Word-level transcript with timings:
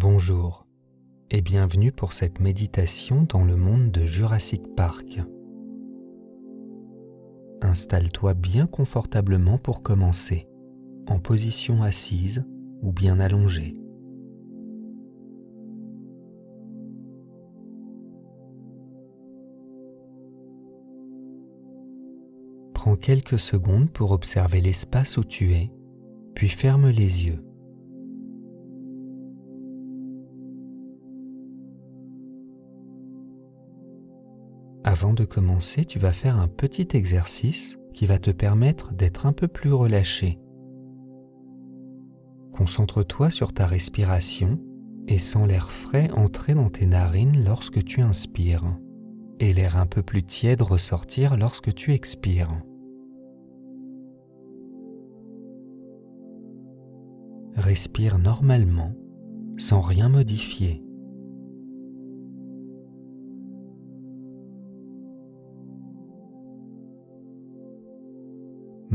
Bonjour 0.00 0.64
et 1.28 1.40
bienvenue 1.40 1.90
pour 1.90 2.12
cette 2.12 2.38
méditation 2.38 3.26
dans 3.28 3.42
le 3.42 3.56
monde 3.56 3.90
de 3.90 4.06
Jurassic 4.06 4.62
Park. 4.76 5.18
Installe-toi 7.62 8.34
bien 8.34 8.68
confortablement 8.68 9.58
pour 9.58 9.82
commencer, 9.82 10.46
en 11.08 11.18
position 11.18 11.82
assise 11.82 12.44
ou 12.80 12.92
bien 12.92 13.18
allongée. 13.18 13.76
Prends 22.72 22.94
quelques 22.94 23.40
secondes 23.40 23.90
pour 23.90 24.12
observer 24.12 24.60
l'espace 24.60 25.16
où 25.16 25.24
tu 25.24 25.54
es, 25.54 25.72
puis 26.36 26.48
ferme 26.48 26.88
les 26.88 27.26
yeux. 27.26 27.47
Avant 34.90 35.12
de 35.12 35.26
commencer, 35.26 35.84
tu 35.84 35.98
vas 35.98 36.14
faire 36.14 36.38
un 36.38 36.48
petit 36.48 36.88
exercice 36.94 37.78
qui 37.92 38.06
va 38.06 38.18
te 38.18 38.30
permettre 38.30 38.94
d'être 38.94 39.26
un 39.26 39.34
peu 39.34 39.46
plus 39.46 39.70
relâché. 39.70 40.38
Concentre-toi 42.52 43.28
sur 43.28 43.52
ta 43.52 43.66
respiration 43.66 44.58
et 45.06 45.18
sens 45.18 45.46
l'air 45.46 45.70
frais 45.70 46.10
entrer 46.12 46.54
dans 46.54 46.70
tes 46.70 46.86
narines 46.86 47.44
lorsque 47.44 47.84
tu 47.84 48.00
inspires 48.00 48.64
et 49.40 49.52
l'air 49.52 49.76
un 49.76 49.84
peu 49.84 50.02
plus 50.02 50.22
tiède 50.22 50.62
ressortir 50.62 51.36
lorsque 51.36 51.74
tu 51.74 51.92
expires. 51.92 52.58
Respire 57.56 58.18
normalement, 58.18 58.94
sans 59.58 59.82
rien 59.82 60.08
modifier. 60.08 60.82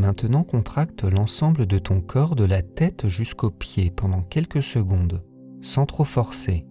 Maintenant 0.03 0.43
contracte 0.43 1.05
l'ensemble 1.05 1.65
de 1.65 1.79
ton 1.79 2.01
corps 2.01 2.35
de 2.35 2.43
la 2.43 2.61
tête 2.61 3.07
jusqu'aux 3.07 3.51
pieds 3.51 3.89
pendant 3.89 4.21
quelques 4.21 4.61
secondes, 4.61 5.23
sans 5.61 5.85
trop 5.85 6.03
forcer. 6.03 6.65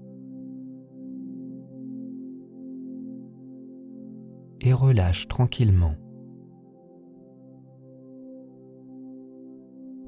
Et 4.60 4.74
relâche 4.74 5.28
tranquillement. 5.28 5.94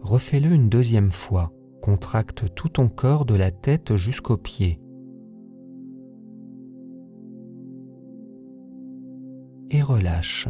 Refais-le 0.03 0.51
une 0.51 0.69
deuxième 0.69 1.11
fois 1.11 1.51
contracte 1.81 2.55
tout 2.55 2.69
ton 2.69 2.91
corps 2.91 3.25
de 3.25 3.35
la 3.35 3.51
tête 3.51 3.97
jusqu'aux 3.97 4.37
pieds. 4.37 4.83
Et 9.71 9.81
relâche. 9.81 10.47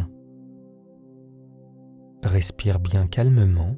Respire 2.24 2.80
bien 2.80 3.06
calmement 3.06 3.76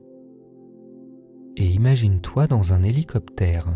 et 1.56 1.66
imagine-toi 1.66 2.46
dans 2.46 2.72
un 2.72 2.84
hélicoptère. 2.84 3.66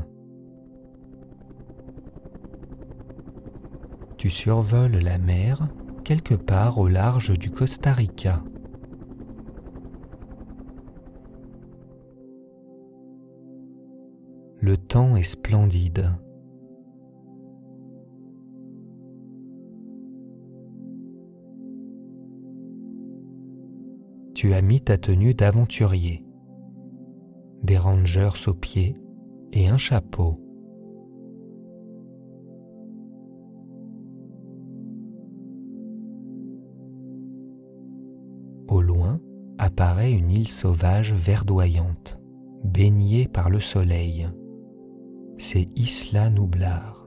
Tu 4.17 4.31
survoles 4.31 4.99
la 4.99 5.19
mer 5.19 5.69
quelque 6.05 6.35
part 6.35 6.79
au 6.79 6.87
large 6.87 7.37
du 7.37 7.51
Costa 7.51 7.93
Rica. 7.93 8.45
Le 14.61 14.77
temps 14.77 15.17
est 15.17 15.25
splendide. 15.25 16.13
Tu 24.35 24.55
as 24.55 24.63
mis 24.63 24.81
ta 24.81 24.97
tenue 24.97 25.35
d'aventurier, 25.35 26.25
des 27.63 27.79
rangers 27.79 28.47
aux 28.47 28.55
pieds 28.55 28.97
et 29.53 29.69
un 29.69 29.77
chapeau. 29.77 30.41
Au 38.69 38.81
loin 38.81 39.21
apparaît 39.59 40.13
une 40.13 40.31
île 40.31 40.49
sauvage 40.49 41.13
verdoyante, 41.13 42.21
baignée 42.65 43.29
par 43.29 43.51
le 43.51 43.61
soleil 43.61 44.29
c'est 45.41 45.69
Isla 45.75 46.29
Nublar. 46.29 47.00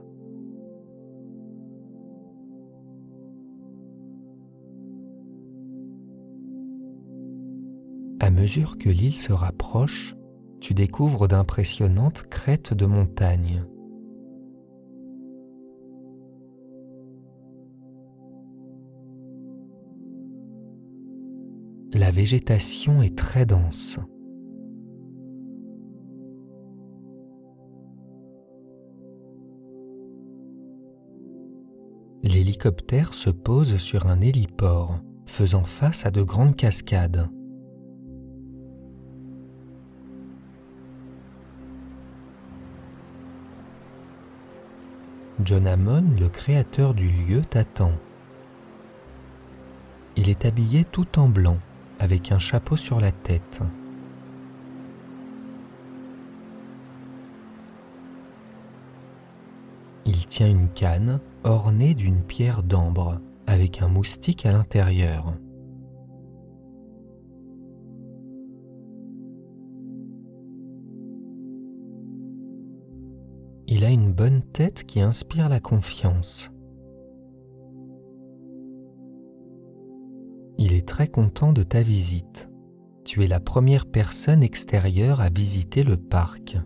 À 8.20 8.30
mesure 8.30 8.78
que 8.78 8.88
l'île 8.88 9.16
se 9.16 9.32
rapproche, 9.32 10.14
tu 10.60 10.74
découvres 10.74 11.28
d'impressionnantes 11.28 12.24
crêtes 12.30 12.72
de 12.72 12.86
montagnes. 12.86 13.64
La 21.92 22.10
végétation 22.10 23.02
est 23.02 23.16
très 23.16 23.46
dense. 23.46 24.00
l'hélicoptère 32.24 33.12
se 33.12 33.30
pose 33.30 33.76
sur 33.76 34.06
un 34.06 34.20
héliport 34.20 34.98
faisant 35.26 35.64
face 35.64 36.06
à 36.06 36.10
de 36.10 36.22
grandes 36.22 36.56
cascades. 36.56 37.28
John 45.44 45.66
Hammond, 45.66 46.16
le 46.18 46.30
créateur 46.30 46.94
du 46.94 47.10
lieu, 47.10 47.42
t'attend. 47.42 47.92
Il 50.16 50.30
est 50.30 50.46
habillé 50.46 50.84
tout 50.84 51.18
en 51.18 51.28
blanc, 51.28 51.58
avec 51.98 52.32
un 52.32 52.38
chapeau 52.38 52.78
sur 52.78 52.98
la 52.98 53.12
tête. 53.12 53.60
Il 60.06 60.26
tient 60.26 60.48
une 60.48 60.68
canne 60.70 61.20
ornée 61.42 61.94
d'une 61.94 62.22
pierre 62.22 62.62
d'ambre 62.62 63.20
avec 63.46 63.82
un 63.82 63.88
moustique 63.88 64.46
à 64.46 64.52
l'intérieur. 64.52 65.34
Il 73.76 73.84
a 73.84 73.90
une 73.90 74.12
bonne 74.12 74.40
tête 74.40 74.84
qui 74.84 75.00
inspire 75.00 75.48
la 75.48 75.58
confiance. 75.58 76.52
Il 80.58 80.72
est 80.74 80.86
très 80.86 81.08
content 81.08 81.52
de 81.52 81.64
ta 81.64 81.82
visite. 81.82 82.48
Tu 83.04 83.24
es 83.24 83.26
la 83.26 83.40
première 83.40 83.86
personne 83.86 84.44
extérieure 84.44 85.20
à 85.20 85.28
visiter 85.28 85.82
le 85.82 85.96
parc. 85.96 86.56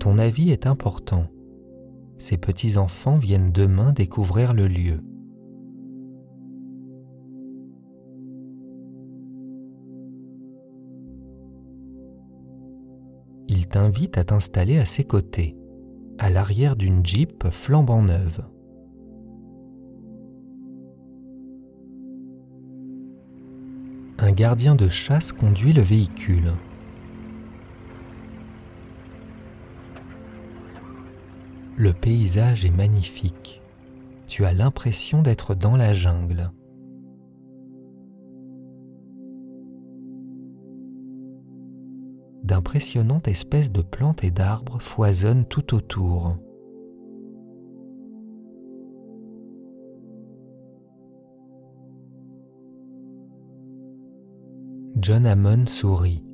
Ton 0.00 0.16
avis 0.16 0.50
est 0.50 0.66
important. 0.66 1.26
Ces 2.16 2.38
petits-enfants 2.38 3.18
viennent 3.18 3.52
demain 3.52 3.92
découvrir 3.92 4.54
le 4.54 4.66
lieu. 4.66 5.02
T'invite 13.70 14.16
à 14.16 14.24
t'installer 14.24 14.78
à 14.78 14.86
ses 14.86 15.04
côtés, 15.04 15.54
à 16.18 16.30
l'arrière 16.30 16.74
d'une 16.74 17.04
Jeep 17.04 17.48
flambant 17.50 18.02
neuve. 18.02 18.42
Un 24.18 24.32
gardien 24.32 24.74
de 24.74 24.88
chasse 24.88 25.32
conduit 25.32 25.74
le 25.74 25.82
véhicule. 25.82 26.54
Le 31.76 31.92
paysage 31.92 32.64
est 32.64 32.70
magnifique. 32.70 33.62
Tu 34.26 34.44
as 34.44 34.52
l'impression 34.52 35.22
d'être 35.22 35.54
dans 35.54 35.76
la 35.76 35.92
jungle. 35.92 36.50
D'impressionnantes 42.48 43.28
espèces 43.28 43.70
de 43.70 43.82
plantes 43.82 44.24
et 44.24 44.30
d'arbres 44.30 44.80
foisonnent 44.80 45.44
tout 45.44 45.74
autour. 45.74 46.38
John 54.96 55.26
Hammond 55.26 55.66
sourit, 55.66 56.24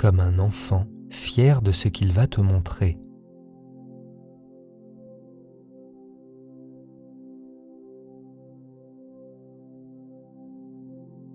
comme 0.00 0.18
un 0.18 0.40
enfant 0.40 0.88
fier 1.10 1.62
de 1.62 1.70
ce 1.70 1.86
qu'il 1.86 2.10
va 2.10 2.26
te 2.26 2.40
montrer. 2.40 2.98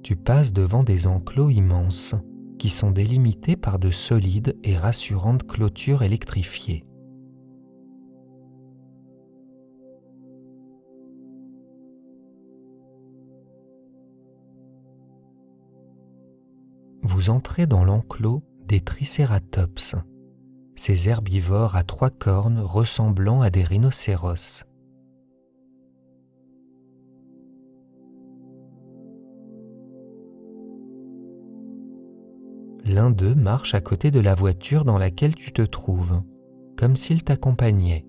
Tu 0.04 0.18
passes 0.18 0.52
devant 0.52 0.84
des 0.84 1.08
enclos 1.08 1.50
immenses 1.50 2.14
qui 2.58 2.70
sont 2.70 2.92
délimités 2.92 3.56
par 3.56 3.80
de 3.80 3.92
solides 3.92 4.58
et 4.64 4.76
rassurantes 4.76 5.46
clôtures 5.46 6.04
électrifiées. 6.04 6.86
Vous 17.04 17.30
entrez 17.30 17.68
dans 17.68 17.86
l'enclos 17.86 18.44
des 18.66 18.82
tricératops, 18.82 19.96
ces 20.76 21.10
herbivores 21.10 21.76
à 21.76 21.84
trois 21.84 22.10
cornes 22.10 22.60
ressemblant 22.60 23.42
à 23.42 23.50
des 23.50 23.64
rhinocéros. 23.64 24.66
L'un 32.88 33.12
d'eux 33.12 33.36
marche 33.36 33.76
à 33.76 33.82
côté 33.82 34.12
de 34.12 34.22
la 34.22 34.34
voiture 34.34 34.86
dans 34.86 34.98
laquelle 34.98 35.36
tu 35.36 35.52
te 35.52 35.62
trouves, 35.62 36.22
comme 36.78 36.96
s'il 36.96 37.22
t'accompagnait. 37.22 38.06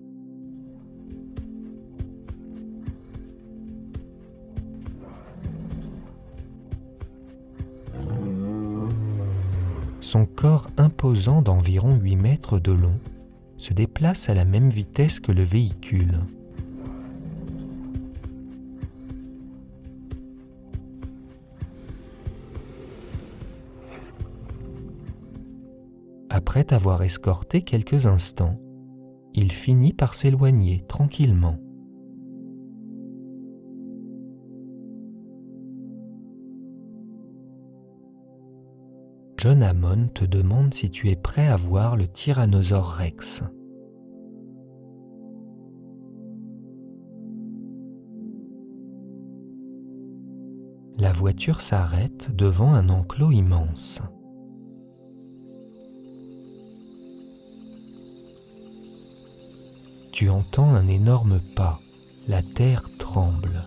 Son 9.99 10.25
corps 10.25 10.69
imposant 10.77 11.41
d'environ 11.41 11.97
8 11.97 12.15
mètres 12.15 12.57
de 12.57 12.71
long 12.71 12.97
se 13.57 13.73
déplace 13.73 14.29
à 14.29 14.33
la 14.33 14.45
même 14.45 14.69
vitesse 14.69 15.19
que 15.19 15.33
le 15.33 15.43
véhicule. 15.43 16.21
Après 26.39 26.63
t'avoir 26.63 27.03
escorté 27.03 27.63
quelques 27.63 28.05
instants, 28.05 28.57
il 29.33 29.51
finit 29.51 29.91
par 29.91 30.15
s'éloigner 30.15 30.79
tranquillement. 30.87 31.57
John 39.35 39.61
Hammond 39.61 40.07
te 40.13 40.23
demande 40.23 40.73
si 40.73 40.89
tu 40.89 41.09
es 41.09 41.17
prêt 41.17 41.49
à 41.49 41.57
voir 41.57 41.97
le 41.97 42.07
Tyrannosaure 42.07 42.87
Rex. 42.87 43.43
La 50.97 51.11
voiture 51.11 51.59
s'arrête 51.59 52.33
devant 52.33 52.73
un 52.73 52.87
enclos 52.87 53.31
immense. 53.31 54.01
Tu 60.19 60.29
entends 60.29 60.75
un 60.75 60.89
énorme 60.89 61.39
pas, 61.39 61.79
la 62.27 62.43
terre 62.43 62.83
tremble. 62.97 63.63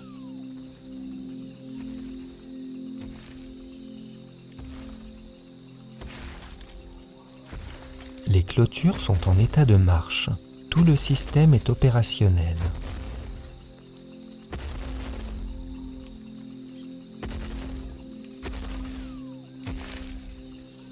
Les 8.26 8.43
clôtures 8.43 9.00
sont 9.00 9.31
en 9.31 9.38
état 9.38 9.64
de 9.64 9.76
marche. 9.76 10.28
Tout 10.69 10.84
le 10.84 10.94
système 10.94 11.54
est 11.54 11.70
opérationnel. 11.70 12.58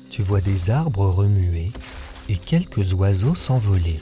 Tu 0.09 0.23
vois 0.23 0.41
des 0.41 0.71
arbres 0.71 1.09
remuer 1.11 1.71
et 2.31 2.39
quelques 2.39 2.95
oiseaux 2.95 3.35
s'envoler. 3.35 4.01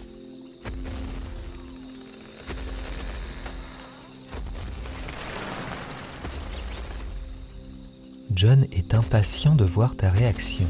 John 8.38 8.66
est 8.70 8.94
impatient 8.94 9.56
de 9.56 9.64
voir 9.64 9.96
ta 9.96 10.12
réaction. 10.12 10.68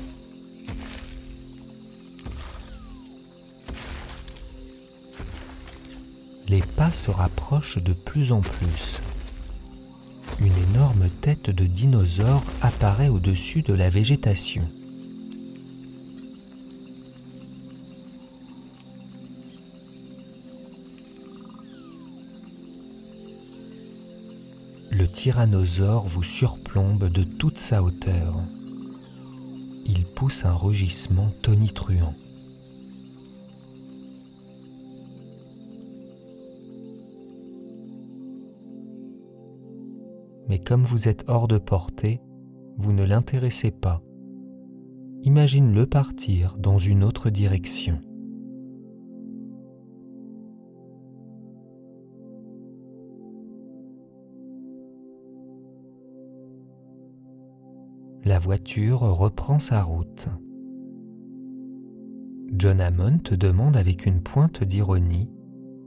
les 6.48 6.62
pas 6.62 6.90
se 6.92 7.10
rapprochent 7.10 7.76
de 7.76 7.92
plus 7.92 8.32
en 8.32 8.40
plus. 8.40 9.02
Une 10.40 10.56
énorme 10.70 11.10
tête 11.20 11.50
de 11.50 11.66
dinosaure 11.66 12.42
apparaît 12.62 13.10
au-dessus 13.10 13.60
de 13.60 13.74
la 13.74 13.90
végétation. 13.90 14.66
Tyrannosaure 25.12 26.06
vous 26.06 26.22
surplombe 26.22 27.08
de 27.08 27.22
toute 27.22 27.58
sa 27.58 27.82
hauteur. 27.82 28.42
Il 29.84 30.04
pousse 30.04 30.44
un 30.44 30.54
rugissement 30.54 31.30
tonitruant. 31.42 32.14
mais 40.48 40.58
comme 40.58 40.84
vous 40.84 41.08
êtes 41.08 41.24
hors 41.28 41.46
de 41.46 41.58
portée, 41.58 42.20
vous 42.78 42.92
ne 42.92 43.04
l'intéressez 43.04 43.70
pas. 43.70 44.02
Imagine-le 45.22 45.86
partir 45.86 46.56
dans 46.56 46.78
une 46.78 47.04
autre 47.04 47.28
direction. 47.28 48.00
La 58.28 58.38
voiture 58.38 59.00
reprend 59.00 59.58
sa 59.58 59.82
route. 59.82 60.28
John 62.52 62.78
Hammond 62.78 63.20
te 63.20 63.34
demande 63.34 63.74
avec 63.74 64.04
une 64.04 64.20
pointe 64.20 64.62
d'ironie 64.62 65.30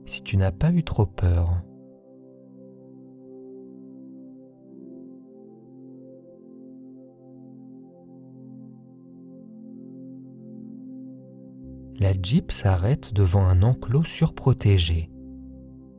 si 0.07 0.23
tu 0.23 0.37
n'as 0.37 0.51
pas 0.51 0.71
eu 0.71 0.83
trop 0.83 1.05
peur. 1.05 1.61
la 11.99 12.13
Jeep 12.19 12.51
s'arrête 12.51 13.13
devant 13.13 13.45
un 13.45 13.61
enclos 13.61 14.05
surprotégé, 14.05 15.11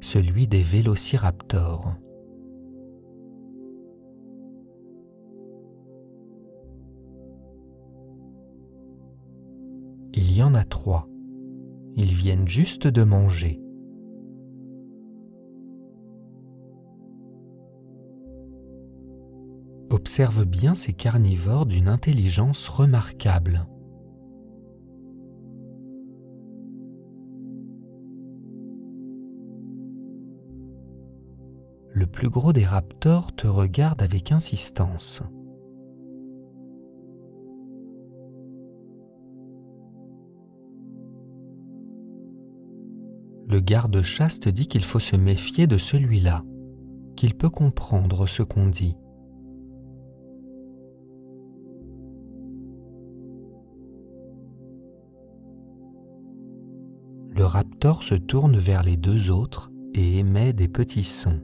celui 0.01 0.49
des 0.49 0.65
vélociraptors. 0.65 1.95
Y 10.43 10.45
en 10.45 10.55
a 10.55 10.65
trois. 10.65 11.09
Ils 11.95 12.13
viennent 12.13 12.49
juste 12.49 12.89
de 12.89 13.05
manger. 13.05 13.61
Observe 19.91 20.45
bien 20.45 20.75
ces 20.75 20.95
carnivores 20.95 21.67
d'une 21.67 21.87
intelligence 21.87 22.69
remarquable. 22.69 23.67
le 31.95 32.07
plus 32.07 32.31
gros 32.31 32.55
des 32.55 32.65
raptors 32.65 33.37
te 33.37 33.47
regarde 33.47 34.01
avec 34.01 34.33
insistance. 34.33 35.23
Garde-chasse 43.63 44.41
te 44.41 44.49
dit 44.49 44.67
qu'il 44.67 44.85
faut 44.85 45.01
se 45.01 45.17
méfier 45.17 45.67
de 45.67 45.79
celui-là, 45.79 46.45
qu'il 47.17 47.35
peut 47.35 47.51
comprendre 47.51 48.27
ce 48.27 48.43
qu'on 48.43 48.67
dit. 48.67 48.97
Le 57.35 57.47
raptor 57.47 58.03
se 58.03 58.15
tourne 58.15 58.57
vers 58.57 58.83
les 58.83 58.97
deux 58.97 59.31
autres 59.31 59.71
et 59.95 60.19
émet 60.19 60.53
des 60.53 60.69
petits 60.69 61.05
sons. 61.05 61.41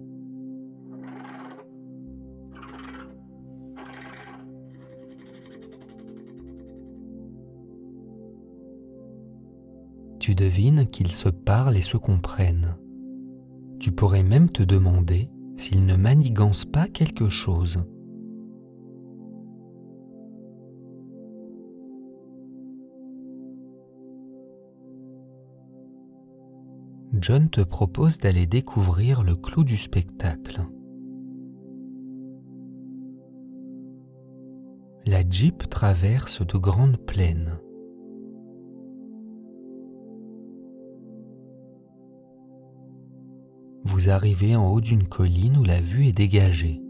Tu 10.29 10.35
devines 10.35 10.87
qu'ils 10.87 11.13
se 11.13 11.31
parlent 11.31 11.79
et 11.79 11.81
se 11.81 11.97
comprennent. 11.97 12.77
Tu 13.81 13.93
pourrais 13.93 14.23
même 14.23 14.51
te 14.51 14.63
demander 14.63 15.31
s'ils 15.57 15.87
ne 15.87 15.97
manigancent 15.97 16.67
pas 16.67 16.87
quelque 16.87 17.31
chose. 17.31 17.83
John 27.15 27.49
te 27.49 27.63
propose 27.63 28.19
d'aller 28.19 28.45
découvrir 28.45 29.25
le 29.25 29.35
clou 29.35 29.65
du 29.65 29.79
spectacle. 29.79 30.61
La 35.07 35.27
Jeep 35.27 35.71
traverse 35.71 36.47
de 36.47 36.59
grandes 36.59 36.99
plaines. 36.99 37.59
Vous 43.91 44.11
arrivez 44.11 44.55
en 44.55 44.71
haut 44.71 44.83
d'une 44.83 45.09
colline 45.09 45.57
où 45.57 45.65
la 45.65 45.81
vue 45.81 46.09
est 46.09 46.13
dégagée. 46.13 46.83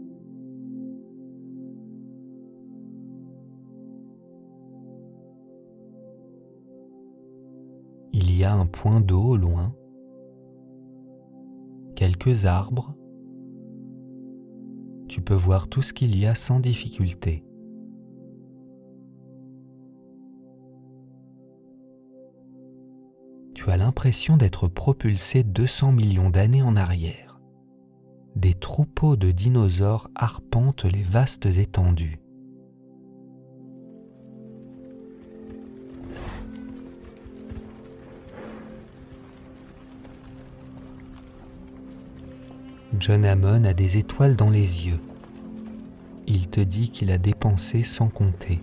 Il 8.11 8.35
y 8.35 8.43
a 8.43 8.53
un 8.53 8.65
point 8.65 8.99
d'eau 8.99 9.21
au 9.21 9.37
loin 9.37 9.73
quelques 11.95 12.45
arbres, 12.45 12.95
tu 15.07 15.21
peux 15.21 15.35
voir 15.35 15.67
tout 15.67 15.81
ce 15.81 15.93
qu'il 15.93 16.17
y 16.17 16.25
a 16.25 16.35
sans 16.35 16.59
difficulté. 16.59 17.43
L'impression 23.77 24.37
d'être 24.37 24.67
propulsé 24.67 25.43
200 25.43 25.91
millions 25.91 26.29
d'années 26.29 26.61
en 26.61 26.75
arrière. 26.75 27.39
Des 28.35 28.53
troupeaux 28.53 29.15
de 29.15 29.31
dinosaures 29.31 30.09
arpentent 30.15 30.85
les 30.85 31.03
vastes 31.03 31.45
étendues. 31.45 32.19
John 42.99 43.23
Hammond 43.23 43.65
a 43.65 43.73
des 43.73 43.97
étoiles 43.97 44.35
dans 44.35 44.49
les 44.49 44.87
yeux. 44.87 44.99
Il 46.27 46.49
te 46.49 46.59
dit 46.59 46.89
qu'il 46.89 47.11
a 47.11 47.17
dépensé 47.17 47.83
sans 47.83 48.07
compter. 48.07 48.59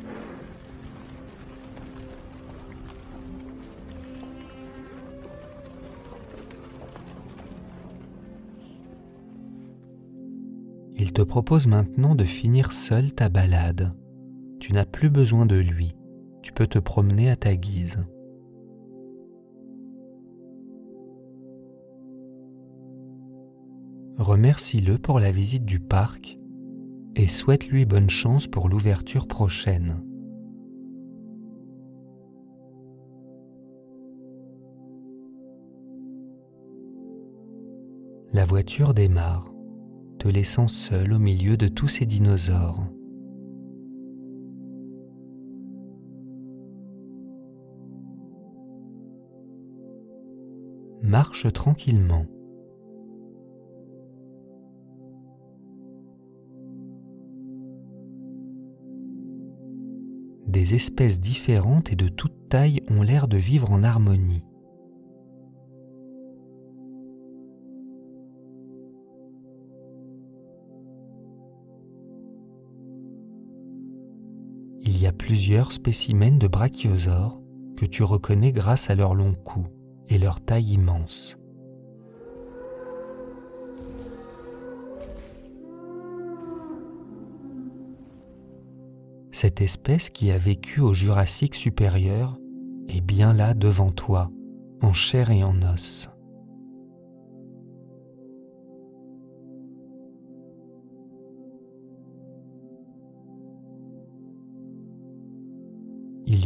Propose 11.27 11.67
maintenant 11.67 12.15
de 12.15 12.25
finir 12.25 12.73
seul 12.73 13.13
ta 13.13 13.29
balade. 13.29 13.95
Tu 14.61 14.73
n'as 14.73 14.87
plus 14.87 15.11
besoin 15.11 15.47
de 15.47 15.57
lui. 15.57 15.95
Tu 16.43 16.53
peux 16.53 16.67
te 16.67 16.79
promener 16.79 17.29
à 17.31 17.37
ta 17.37 17.55
guise. 17.57 17.99
remercie-le 24.19 24.99
pour 24.99 25.21
la 25.21 25.31
visite 25.31 25.65
du 25.65 25.79
parc 25.79 26.39
et 27.15 27.29
souhaite-lui 27.29 27.85
bonne 27.85 28.11
chance 28.11 28.47
pour 28.47 28.69
l'ouverture 28.69 29.27
prochaine. 29.27 30.03
La 38.33 38.45
voiture 38.45 38.93
démarre, 38.93 39.51
te 40.19 40.29
laissant 40.29 40.69
seul 40.69 41.13
au 41.13 41.19
milieu 41.19 41.57
de 41.57 41.69
tous 41.69 41.89
ces 41.89 42.07
dinosaures. 42.07 42.85
Marche 51.03 51.53
tranquillement. 51.53 52.27
des 60.57 60.75
espèces 60.75 61.21
différentes 61.21 61.93
et 61.93 61.97
de 61.97 62.09
toute 62.09 62.49
taille 62.49 62.81
ont 62.89 63.03
l'air 63.03 63.29
de 63.29 63.37
vivre 63.37 63.71
en 63.73 63.83
harmonie. 63.83 64.43
Plusieurs 75.27 75.73
spécimens 75.73 76.39
de 76.39 76.47
brachiosaures 76.47 77.41
que 77.77 77.85
tu 77.85 78.05
reconnais 78.05 78.53
grâce 78.53 78.91
à 78.91 78.95
leur 78.95 79.13
long 79.13 79.35
cou 79.35 79.67
et 80.09 80.19
leur 80.19 80.41
taille 80.41 80.75
immense. 80.75 81.37
Cette 89.33 89.61
espèce 89.61 90.11
qui 90.11 90.31
a 90.31 90.39
vécu 90.39 90.79
au 90.79 90.95
Jurassique 90.95 91.57
supérieur 91.57 92.39
est 92.89 93.01
bien 93.01 93.35
là 93.35 93.55
devant 93.55 93.91
toi, 93.91 94.31
en 94.81 94.93
chair 94.93 95.33
et 95.33 95.43
en 95.43 95.61
os. 95.61 96.09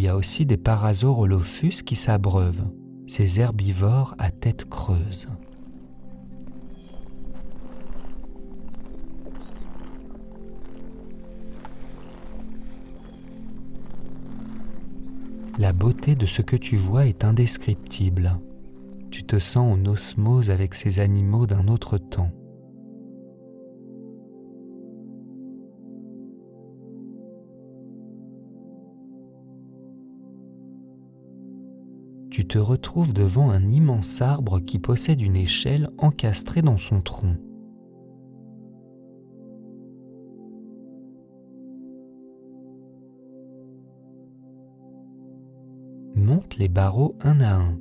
Il 0.00 0.04
y 0.04 0.08
a 0.08 0.16
aussi 0.16 0.46
des 0.46 0.56
parasaurolophus 0.56 1.82
qui 1.84 1.94
s'abreuvent, 1.94 2.64
ces 3.06 3.38
herbivores 3.38 4.14
à 4.18 4.30
tête 4.30 4.64
creuse. 4.64 5.28
La 15.58 15.74
beauté 15.74 16.14
de 16.14 16.24
ce 16.24 16.40
que 16.40 16.56
tu 16.56 16.78
vois 16.78 17.04
est 17.04 17.22
indescriptible. 17.22 18.38
Tu 19.10 19.24
te 19.24 19.38
sens 19.38 19.78
en 19.78 19.84
osmose 19.84 20.50
avec 20.50 20.74
ces 20.74 21.00
animaux 21.00 21.46
d'un 21.46 21.68
autre 21.68 21.98
temps. 21.98 22.32
Te 32.50 32.58
retrouves 32.58 33.12
devant 33.12 33.48
un 33.50 33.70
immense 33.70 34.20
arbre 34.20 34.58
qui 34.58 34.80
possède 34.80 35.20
une 35.20 35.36
échelle 35.36 35.88
encastrée 35.98 36.62
dans 36.62 36.78
son 36.78 37.00
tronc. 37.00 37.36
monte 46.16 46.58
les 46.58 46.68
barreaux 46.68 47.16
un 47.20 47.40
à 47.40 47.54
un. 47.54 47.78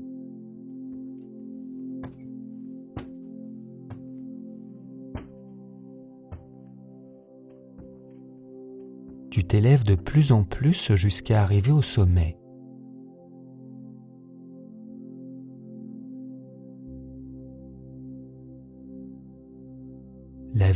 Tu 9.29 9.43
t'élèves 9.43 9.83
de 9.83 9.95
plus 9.95 10.31
en 10.31 10.43
plus 10.43 10.93
jusqu'à 10.95 11.41
arriver 11.41 11.71
au 11.71 11.81
sommet. 11.81 12.38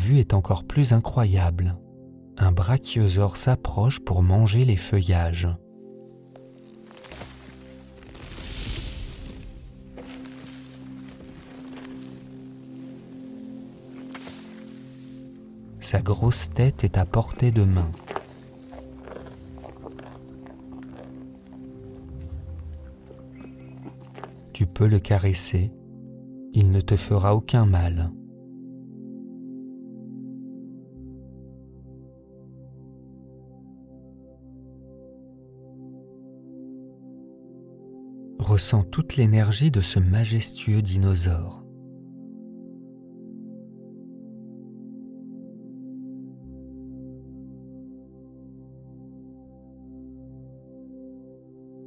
Vue 0.04 0.20
est 0.20 0.34
encore 0.34 0.66
plus 0.66 0.92
incroyable. 0.92 1.78
Un 2.38 2.52
brachiosaure 2.52 3.38
s'approche 3.38 4.00
pour 4.02 4.22
manger 4.22 4.66
les 4.66 4.76
feuillages. 4.76 5.48
Sa 15.80 16.02
grosse 16.02 16.50
tête 16.50 16.84
est 16.84 16.98
à 16.98 17.06
portée 17.06 17.52
de 17.52 17.64
main. 17.64 17.90
Tu 24.52 24.66
peux 24.66 24.88
le 24.88 25.00
caresser, 25.00 25.72
il 26.54 26.72
ne 26.72 26.82
te 26.82 26.98
fera 26.98 27.36
aucun 27.36 27.66
mal. 27.66 28.12
Ressens 38.54 38.84
toute 38.84 39.16
l'énergie 39.16 39.72
de 39.72 39.82
ce 39.82 39.98
majestueux 39.98 40.84
dinosaure. 40.84 41.64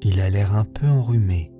Il 0.02 0.20
a 0.20 0.28
l'air 0.28 0.56
un 0.56 0.64
peu 0.64 0.88
enrhumé. 0.88 1.52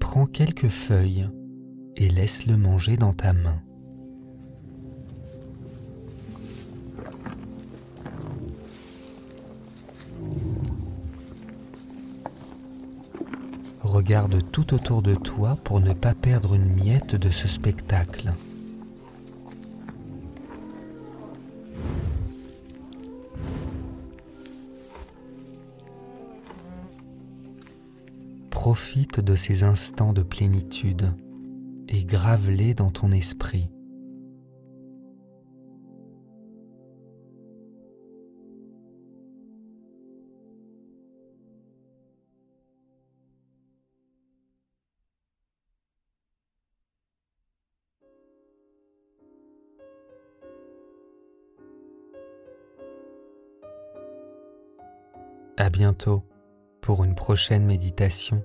Prends 0.00 0.26
quelques 0.26 0.68
feuilles 0.68 1.30
et 1.96 2.10
laisse-le 2.10 2.58
manger 2.58 2.98
dans 2.98 3.14
ta 3.14 3.32
main. 3.32 3.62
Regarde 14.10 14.42
tout 14.50 14.74
autour 14.74 15.02
de 15.02 15.14
toi 15.14 15.56
pour 15.62 15.78
ne 15.78 15.92
pas 15.92 16.14
perdre 16.14 16.54
une 16.54 16.74
miette 16.74 17.14
de 17.14 17.30
ce 17.30 17.46
spectacle. 17.46 18.32
Profite 28.50 29.20
de 29.20 29.36
ces 29.36 29.62
instants 29.62 30.12
de 30.12 30.22
plénitude 30.22 31.12
et 31.88 32.02
grave-les 32.02 32.74
dans 32.74 32.90
ton 32.90 33.12
esprit. 33.12 33.39
À 55.60 55.68
bientôt 55.68 56.22
pour 56.80 57.04
une 57.04 57.14
prochaine 57.14 57.66
méditation. 57.66 58.42